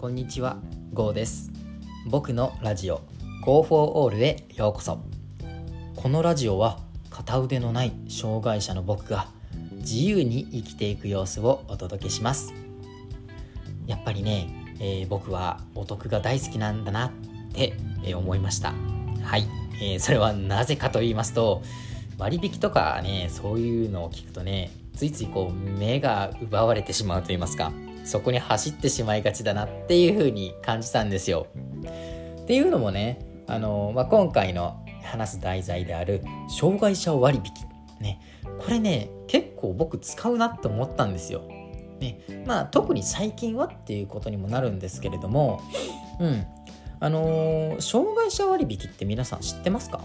[0.00, 0.56] こんにちは、
[0.94, 1.52] ゴーです。
[2.06, 3.02] 僕のラジオ
[3.44, 4.98] Go for All へようこそ。
[5.94, 6.78] このラジオは
[7.10, 9.28] 片腕のない障害者の僕が
[9.72, 12.54] 自由に生きていく様子をお届けします。
[13.86, 14.48] やっぱりね、
[14.80, 17.12] えー僕はお得が大好きなんだなっ
[17.52, 18.72] て、え思いました。
[19.22, 19.44] はい、
[19.82, 21.60] えーそれはなぜかと言いますと、
[22.16, 27.70] 割引とかね、そういうのを聞くとね、ついついこう目が奪われてしまうと言いますか、
[28.04, 31.46] そこに走ってしまいがちだなっていう風に感じたんですよ。
[32.42, 37.52] っていうのもね、あのまあ、今回の話す題材である障害者割引。
[38.00, 38.20] ね。
[38.58, 41.42] これね結構僕使うなって思ったんですよ。
[42.00, 42.20] ね。
[42.46, 45.60] まあ特に最近はっていうことにもなるんですけれども
[46.18, 46.46] うん。
[47.02, 50.02] あのー障害者割引って皆さん知ってますか、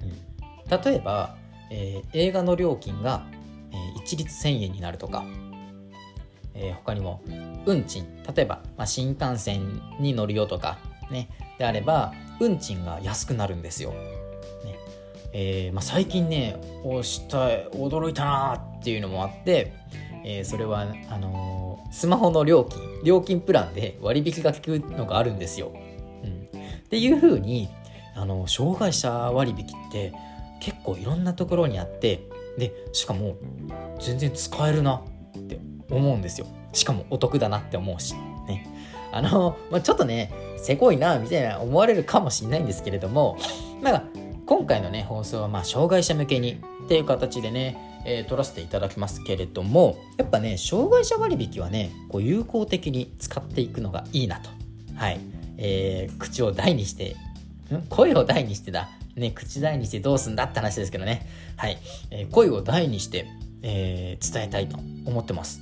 [0.00, 1.36] うん、例えば、
[1.70, 3.24] えー映画の料金が、
[3.70, 5.24] えー一律1000円になるとか、
[6.54, 7.22] えー他にも
[7.66, 10.78] 運賃例えば、まあ、新幹線に乗るよとか
[11.10, 13.90] ねであれば運賃が安くなるんですよ。
[13.90, 14.78] ね
[15.32, 19.72] えーまあ、最近ねおした驚いたなっていうのもあって、
[20.24, 25.72] えーそれはあのスマホの料金料金プランで割引が効くのがあるんですよ。
[26.24, 27.68] うん、っていう風に
[28.14, 30.12] あの障害者割引って
[30.60, 32.26] 結構いろんなところにあって
[32.56, 33.36] でしかも
[34.00, 35.02] 全然使えるな
[35.36, 35.58] って
[35.92, 36.46] 思うんですよ。
[36.72, 38.14] しかもお得だなって思うし。
[38.46, 38.66] ね。
[39.12, 43.36] あの、まあ、ちょっとねせこいなみたいな思われるかもしれないんですけれども
[43.82, 44.04] まあ
[44.46, 54.50] 今回のね放送はまあ障害者向けにっていう形でね、えー撮らせていただきますけれどもやっぱね障害者割引はねこう有効的に使っていくのがいいなと。
[54.96, 55.20] はい、
[55.58, 57.16] えー口を大にして
[57.88, 58.88] 声を大にしてだ。
[59.14, 61.26] ね口大にしてどうすんだって話ですけどね。
[61.56, 61.78] はい、
[62.10, 63.26] えー声を大にして、
[63.62, 65.60] えー伝えたいと思ってます。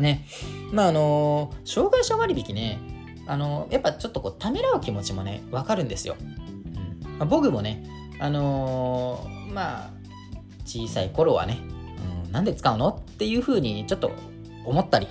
[0.00, 0.26] ね。
[0.72, 2.78] まああのー障害者割引ね。
[3.26, 7.18] あのーやっぱちょっとこうためらう気持ちもねわかるんですよ、うん。
[7.18, 7.84] まあ、僕もね
[8.18, 9.90] あのーまあ
[10.64, 11.58] 小さい頃はね、
[12.24, 14.12] うん、なんで使うのっていうふうにちょっと
[14.64, 15.08] 思ったり、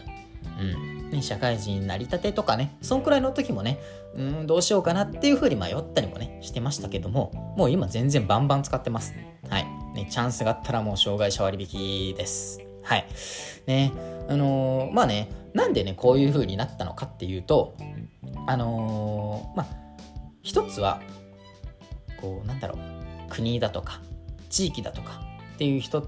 [0.59, 0.91] うん。
[1.11, 3.79] ね、社会人なりたてとかねそんくらいの時もね
[4.15, 9.13] うんどうしようかなっていうふうに迷ったりもねしてましたけどももう今全然バンバン使ってます。
[9.49, 9.65] はい。
[9.93, 12.70] ねチャンスがあったらもう障害者割引です。
[12.83, 13.05] はい。
[13.67, 13.91] ね。
[14.27, 17.75] あのーまあねなんでねこういうふうになったのかっていうと
[18.47, 19.67] あのーまあ
[20.41, 21.01] 一つは
[22.19, 22.77] こうなんだろう
[23.29, 24.01] 国だとか
[24.49, 25.21] 地域だとか
[25.55, 26.07] っていう人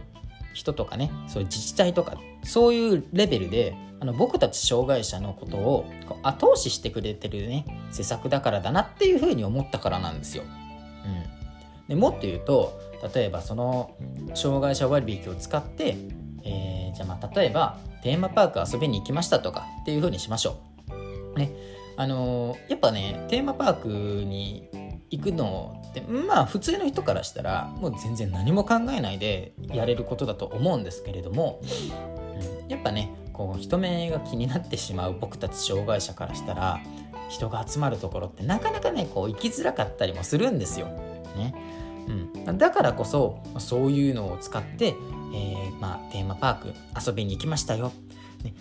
[0.53, 10.43] 人とかねそういう自治体とかそういうレベルであの僕たち障害者のことをこ後押ししてくれてるね施策だからだなっていうふうに思ったからなんですよ。
[10.43, 12.79] うん、でもっと言うと
[13.13, 13.95] 例えばその
[14.33, 15.97] 障害者割引を使って、
[16.93, 20.57] じゃあまあ例えばテーマパーク遊びに行きましたとかっていうふうにしましょ
[21.35, 21.39] う。
[21.39, 21.51] ね
[21.95, 24.69] あのーやっぱねテーマパークに
[25.09, 36.79] 行くのってまあ普通の人からしたらもう全然何も考えないでやれることだと思うんですけれども、うん、やっぱねこう人目が気になってしまう僕たち障害者からしたら
[37.29, 40.87] 人が集まるところってなかなかねこう行きづらかったりもするんですよ。
[41.35, 41.55] ね
[42.45, 44.93] うん、だからこそそういうのを使って、
[45.33, 46.73] えーまあ、テーマパーク
[47.05, 47.91] 遊びに行きましたよ、
[48.43, 48.53] ね、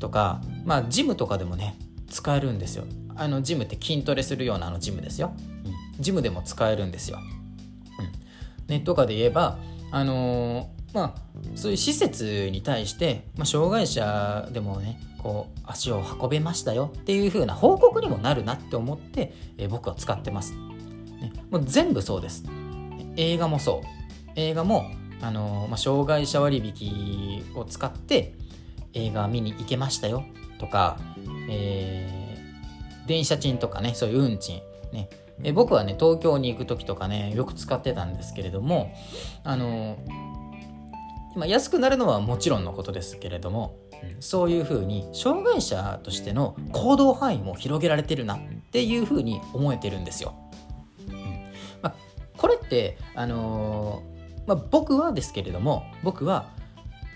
[0.00, 1.76] とか、まあ、ジムとかでもね
[2.10, 2.84] 使えるんですよ。
[3.14, 5.32] あのジムって筋トレするようなあのジムですよ、
[5.64, 5.68] う
[6.00, 7.18] ん、ジムでも使えるんですよ、
[7.98, 8.74] うん。
[8.74, 9.58] ね、とかで言えば
[9.90, 11.20] あのーまあ
[11.54, 16.90] そういう施設に対して、まあ、障害者でもねこう足を運べましたよ。
[16.96, 22.44] っていう風な報告にもなるなって思って、えー僕は使ってます、ね、もう全部そうです。
[23.16, 23.86] 映画もそう。
[24.36, 24.90] 映画も、
[25.22, 28.34] あのまあ、障害者割引を使って
[28.92, 30.24] 映画見に行けましたよ
[30.58, 30.98] とか、
[31.48, 32.26] えー
[33.06, 34.60] 電車賃とかねそういう運賃
[34.92, 35.08] ね
[35.42, 38.92] え僕はね東京に行く時とかねよく使ってたんですけれども
[39.44, 39.96] あの
[41.36, 43.76] まあ、安くなるのはもちろんのことですけれども、
[44.20, 48.38] そういうふうに障害者としての行動範囲も広げられてるなっ
[48.72, 50.34] ていうふうに思えてるんですよ。
[51.08, 51.14] うん
[51.82, 51.94] まあ、
[52.38, 54.15] これって、あのー
[54.46, 56.46] まあ、僕はですけれども僕は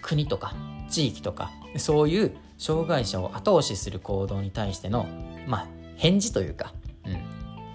[0.03, 0.55] 国とか
[0.89, 5.07] 地域とかそういう障害者を後押しする行動に対しての、
[5.47, 5.67] まあ、
[5.97, 6.73] 返事というか、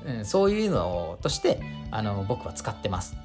[0.05, 1.61] うんうん、そういうのとして
[1.91, 3.15] あの僕は使ってます。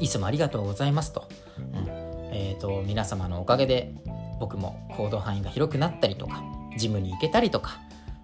[0.00, 1.28] いつもありがとうございますと。
[1.58, 1.86] うん
[2.34, 3.94] えー、と皆様のおかげで
[4.40, 6.42] 僕も行動範囲が広くなったりとか
[6.78, 7.78] ジムに行けたりとか、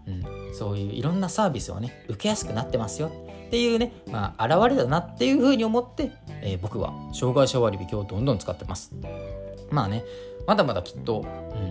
[0.06, 3.12] うん、そういういろんなサービスをね受けやすくなってますよ
[3.48, 6.12] っていうね、まあ、現れだなっていうふうに思って、
[6.42, 8.92] えー僕は障害者割引をどんどん使ってます。
[9.70, 10.04] まあね
[10.46, 11.24] まだまだきっと、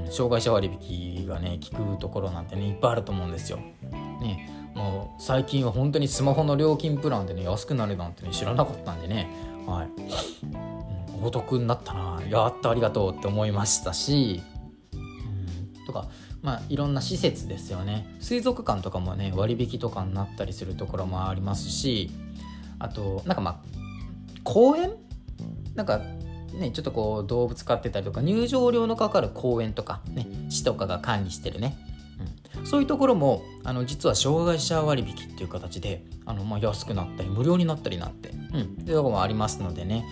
[0.05, 3.57] うん、障害者割引がね効くところなんてねいっぱいあると思うんですよ。
[4.21, 9.27] ねもう最近は本当にスマホの料金プランでね安くなるなんてね知らなかったんでね
[9.67, 9.89] はい、
[11.17, 14.41] うん、お得になったなやったありがとうって思いましたし、
[14.93, 14.97] う
[15.83, 16.07] ん、とか
[16.47, 18.07] まあいろんな施設ですよね。
[18.21, 22.09] 水族館とかもね割引とかになったりするところもありますし
[22.79, 23.57] あとなんかまあ
[24.45, 24.93] 公園？
[25.75, 25.97] なんか
[26.53, 31.77] ね、ちょっとこう動物飼ってたりとか入場料のかかる公園とか、ね、市とかが管理してるね、
[32.57, 40.05] うん、そういうところもあの実は障害者割引っていう形であの、まあ、安くなったり無料になったりなんて、うん、っていうところもありますのでね。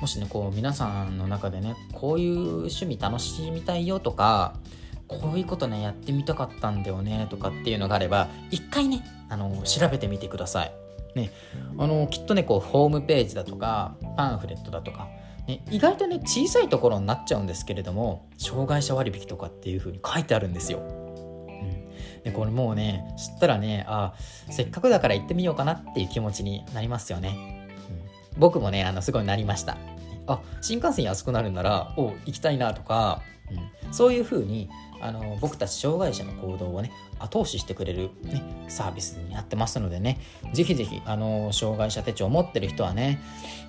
[0.00, 4.56] もしねこう皆さんの中でねこういう趣味楽しみたいよとか
[5.08, 10.72] こういうことねやってみたかったんだよねとかっていうのがあれば一回ねあの調べてみてください。
[11.14, 11.30] ね、
[11.78, 15.08] あのきっとねこうホームページだとかパンフレットだとか
[15.46, 20.78] ね、意外とね小さいところになっちゃうんですけれども障害者割引とかっていう風に書いてあるんですよ。
[20.78, 20.82] う
[21.50, 24.14] ん、でこれもうね知ったらねあ
[24.50, 27.66] せっかくだから行ってみようかなっていう気持ちになりますよね。
[28.34, 29.76] うん、僕もねあのすごいなりました。
[30.26, 33.22] あ新幹線安くなるならお行きたいなとか、
[33.84, 34.68] うん、そういう風に
[35.02, 40.20] あの僕たち障害者の行動をね後押ししてくれる、ね、サービスになってますのでね
[40.52, 43.20] ぜひぜひあの障害者手帳を持ってる人はね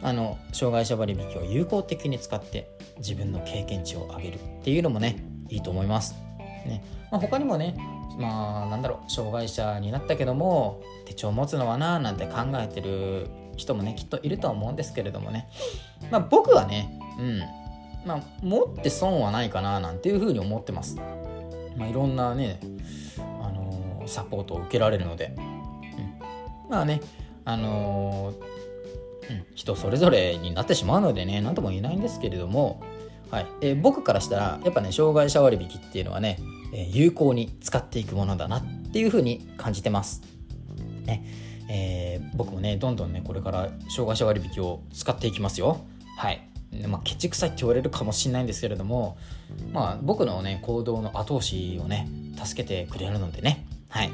[0.03, 6.15] あの障害者割引を有効的に使って自分の経験値を上げるっていうのもねいいと思います。
[6.65, 7.75] ねまあ、他にもね
[8.17, 15.50] まあなんだろう障害者になったけども手帳を持つのはななんて考えてる人もねきっといるとは思うんですけれどもね。
[16.11, 17.39] まあ僕はねうん。
[18.05, 20.97] まあ持って損はないかななんていうふうに思ってます。
[21.77, 22.59] まあ、いろんなね、
[23.41, 27.01] あのー、サポートを受けられるので、うん、まあね、
[27.45, 32.83] あのー、うん、人それぞれになってしまうのでね何とも言えないんですけれども、
[33.31, 33.47] はい。
[33.61, 36.38] えー、僕からしたらやっぱね障害者割引っていうのはね、
[36.73, 40.21] え有効に使っていくものだなっていうふうに感じてます。
[41.05, 41.23] ね。
[41.69, 45.81] え僕もねどんどんねこれから障害者割引を使っていきますよ。
[46.18, 46.42] はい。
[46.88, 49.15] まあ、ケチくさいって言われるかもしれないんですけれども、
[49.71, 52.07] まあ、僕のね行動の後押しをね
[52.44, 53.65] 助けてくれるのでね。
[53.89, 54.12] はい。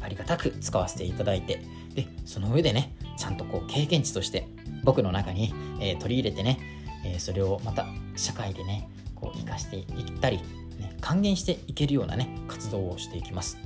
[0.00, 1.60] ありがたく使わせていただいて。
[1.94, 4.48] でその上でねちゃんとこう経験値として
[4.84, 6.58] 僕の中に、えー、取り入れてね、
[7.04, 10.38] えー、それをまた社会でねこう生かしていったり、
[10.78, 13.58] ね、還元していけるようなね活動をしていきます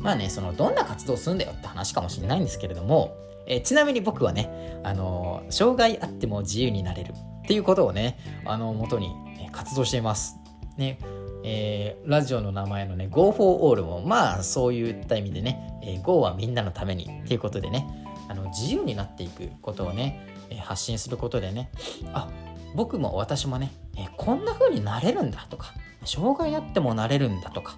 [0.00, 3.16] まあねそのどんな活動をするんだよって話かもしれないんですけれども
[3.46, 9.10] え、ちなみに僕はね、あの、障害あっても自由になれるっていうことをね、あの、元に
[9.52, 10.36] 活動しています。
[10.76, 10.98] ね、
[11.44, 17.86] えー、ラジオの名前のね、Go for All も、まあ、そういった意味でね、えー、Go はみんなのためにっていうことでね、
[18.28, 21.70] あの、自由になっていくことをね、え発信することでね、
[22.12, 22.28] あ、
[22.74, 25.74] 僕も私もね、えこんな風になれるんだとか、
[26.04, 27.76] 障害あってもなれるんだとか、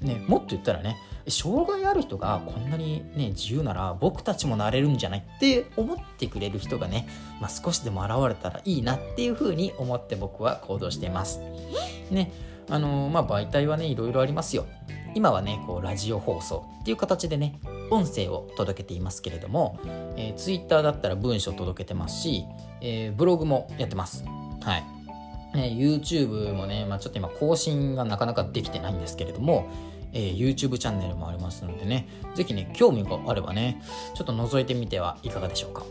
[0.00, 0.96] ね、もっと言ったらね、
[1.28, 7.08] 障害ある人がこんなにね自由なら僕たちもなれるんじゃないって思ってくれる人がね、
[7.40, 11.40] まあ、少しでも現れたらいいなっていうふうに思って僕は行動しています。
[12.10, 12.32] ね
[12.68, 14.66] あのまあ媒体はねいろいろありますよ。
[15.14, 17.60] 今はねこうラジオ放送っていう形でね
[17.90, 19.78] 音声を届けていますけれども、
[20.16, 22.44] えー、Twitter だったら文章届けてますし、
[22.80, 24.24] えー、ブログもやってます。
[24.62, 25.02] はい。
[25.54, 29.68] ね、YouTube もね、まあ、ちょっと今更新がなかなかできてないんですけれども、
[30.12, 33.82] えー、YouTube チャンネルもありますのでね、ぜひね、興味があればね、
[34.14, 35.84] ちょっと覗いてみてはいかがでしょうか。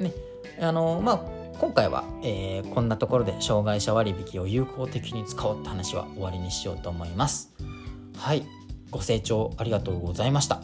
[0.00, 0.12] ね、
[0.60, 1.20] あのー、まあ、
[1.58, 7.54] 今回は、えー、こんなところで障害者割引を有効的に使おうって話は終わりにしようと思います。
[8.16, 8.44] はい、
[8.90, 10.60] ご清聴ありがとうございました。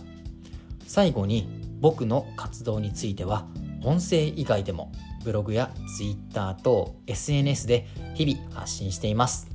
[0.86, 1.48] 最後に
[1.80, 3.46] 僕の活動については
[3.82, 4.92] 音声以外でも
[5.24, 9.48] ブログや Twitter と SNS で日々発信しています。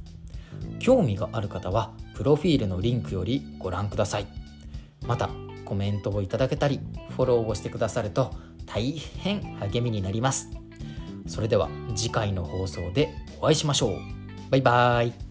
[0.80, 4.26] 興味がある方はプロフィールのリンクよりご覧ください。
[5.06, 5.30] また
[5.66, 6.80] コメントをいただけたり
[7.12, 8.34] フォローをしてくださると
[8.66, 10.50] 大変励みになります。
[11.28, 14.00] それでは次回の放送でお会いしましょう。
[14.50, 15.27] バイバーイ。